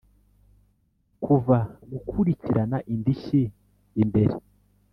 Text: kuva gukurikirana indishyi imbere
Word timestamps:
kuva 1.23 1.57
gukurikirana 1.91 2.77
indishyi 2.93 3.41
imbere 4.01 4.35